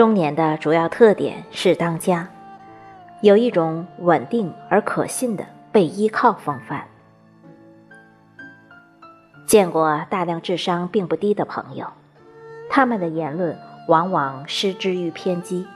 [0.00, 2.26] 中年的主要特点是当家，
[3.20, 6.86] 有一种稳定而可信的被依靠风范。
[9.44, 11.86] 见过大量智商并不低的朋友，
[12.70, 13.54] 他们的言论
[13.88, 15.66] 往往失之于偏激，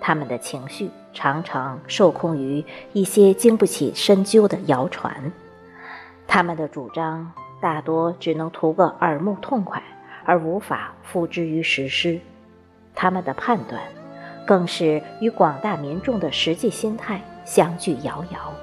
[0.00, 5.32] 他们的情绪常常受控于一些经不起深究的谣传，
[6.28, 9.82] 他们的主张大多只能图个耳目痛快，
[10.24, 12.20] 而无法付之于实施。
[12.94, 13.82] 他们的判断，
[14.46, 18.54] 更是与广大民众的实际心态相距遥遥。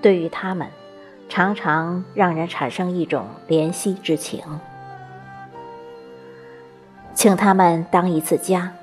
[0.00, 0.66] 对于他们。
[1.28, 4.44] 常常让人产生一种怜惜之情。
[7.14, 8.74] 请他们当一次家，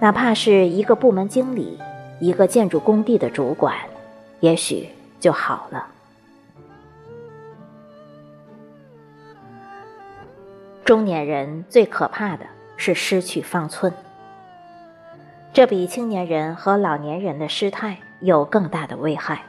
[0.00, 1.78] 哪怕是一个部门经理、
[2.18, 3.76] 一个建筑工地的主管，
[4.40, 4.88] 也许
[5.20, 5.86] 就好了。
[10.84, 12.46] 中年人最可怕的
[12.76, 13.92] 是失去方寸，
[15.52, 19.42] 这比青年人和老年人的失态有更大的危害。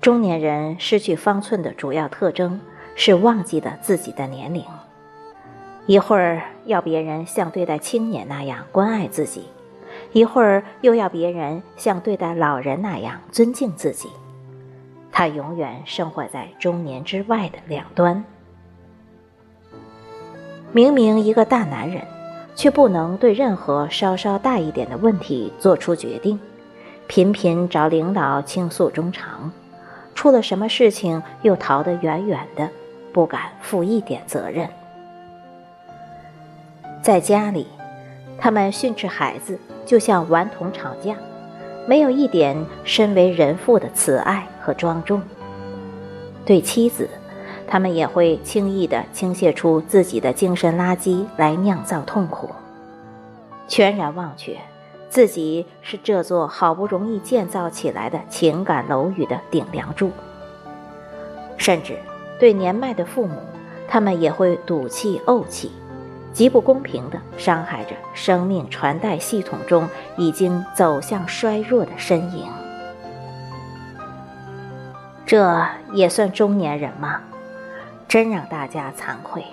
[0.00, 2.60] 中年人失去方寸的主要特征
[2.94, 4.62] 是忘记了自己的年龄，
[5.86, 9.48] 一会儿要别人像对待青年那样关爱自己，
[10.12, 14.10] 一会儿又要别人像对待老人那样尊敬自己。
[15.10, 18.22] 他永远生活在中年之外的两端。
[20.74, 22.02] 明明一个大男人，
[22.56, 26.36] 却不能对任何稍稍大一点的问题做出决定，
[27.06, 29.52] 频频找领导倾诉衷肠。
[30.16, 32.68] 出了什么事情，又逃得远远的，
[33.12, 34.68] 不敢负一点责任。
[37.00, 37.68] 在家里，
[38.36, 41.14] 他们训斥孩子，就像顽童吵架，
[41.86, 45.22] 没有一点身为人父的慈爱和庄重。
[46.44, 47.08] 对妻子，
[47.66, 52.50] 他们也会轻易地倾泻出自己的精神垃圾来酿造痛苦，
[53.66, 54.56] 全然忘却。
[55.08, 60.10] 自己是这座好不容易建造起来的情感楼宇的顶梁柱，
[61.56, 61.96] 甚至
[62.40, 63.36] 对年迈的父母，
[63.86, 65.70] 他们也会赌气怄气，
[66.32, 72.48] 极不公平地伤害着生命传代系统中已经走向衰弱的身影。
[75.24, 77.20] 这也算中年人吗？
[78.14, 79.44] 真让大家惭愧。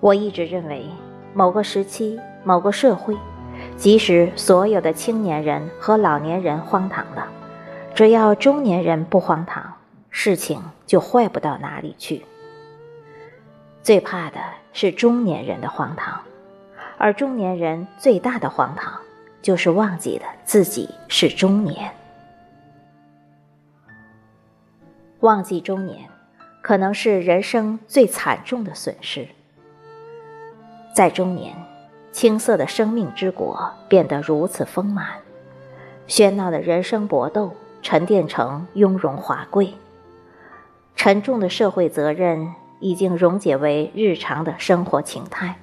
[0.00, 0.86] 我一直认为，
[1.34, 3.14] 某个时期，某个社会。
[3.76, 7.28] 即使所有的青年人和老年人荒唐了，
[7.94, 9.74] 只要中年人不荒唐，
[10.08, 12.24] 事情就坏不到哪里去。
[13.82, 14.40] 最怕的
[14.72, 16.18] 是中年人的荒唐，
[16.96, 18.98] 而中年人最大的荒唐，
[19.42, 21.92] 就是忘记了自己是中年。
[25.20, 26.08] 忘记中年，
[26.62, 29.28] 可能是人生最惨重的损失。
[30.94, 31.54] 在中年。
[32.12, 35.06] 青涩的生命之果变得如此丰满，
[36.08, 39.74] 喧闹的人生搏斗沉淀成雍容华贵，
[40.96, 45.54] 沉重的社会责任已经溶解为日常的生活情态，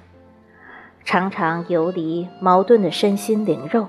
[1.04, 3.86] 常常游离矛盾的身心灵肉，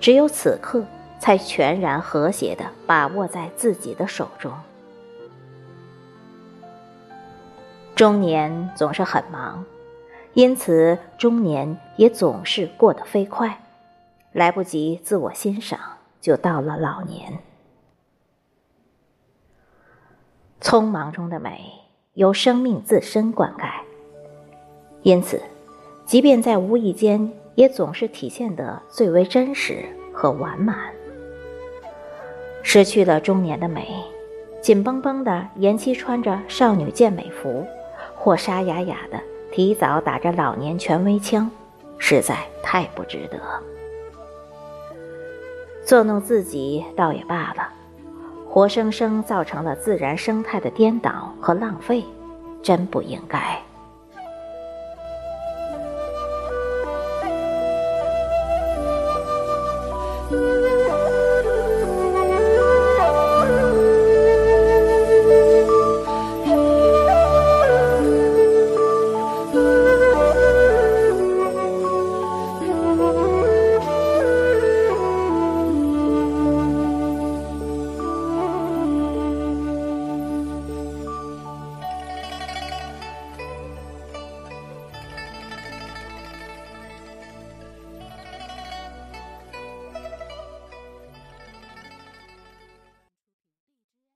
[0.00, 0.84] 只有此刻
[1.20, 4.52] 才全然和谐地把握在自己的手中。
[8.02, 9.64] 中年总是很忙。
[10.34, 13.60] 因此，中年也总是过得飞快，
[14.32, 15.78] 来不及自我欣赏，
[16.20, 17.38] 就到了老年。
[20.60, 21.60] 匆忙中的美
[22.14, 23.70] 由生命自身灌溉，
[25.02, 25.40] 因此，
[26.04, 30.76] 即便在无意间，也总是体现得最为真实和完满。
[32.64, 33.86] 失去了中年的美，
[34.60, 37.64] 紧绷绷的延期穿着少女健美服，
[38.22, 39.20] 或沙哑哑的。
[39.50, 41.50] 提早打着老年权威枪，
[41.98, 43.38] 实在太不值得。
[45.84, 47.68] 作弄自己倒也罢了，
[48.48, 52.02] 活生生造成了自然生态的颠倒和浪费，
[52.62, 53.61] 真不应该。